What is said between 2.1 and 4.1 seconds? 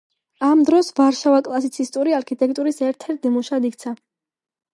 არქიტექტურის ერთ-ერთ ნიმუშად იქცა.